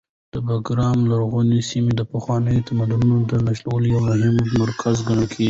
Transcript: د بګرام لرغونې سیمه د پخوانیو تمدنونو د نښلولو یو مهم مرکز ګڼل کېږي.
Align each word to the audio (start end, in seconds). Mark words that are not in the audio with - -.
د 0.33 0.35
بګرام 0.47 0.97
لرغونې 1.11 1.59
سیمه 1.69 1.91
د 1.95 2.01
پخوانیو 2.11 2.65
تمدنونو 2.69 3.15
د 3.31 3.33
نښلولو 3.45 3.87
یو 3.95 4.01
مهم 4.09 4.35
مرکز 4.61 4.95
ګڼل 5.07 5.27
کېږي. 5.31 5.39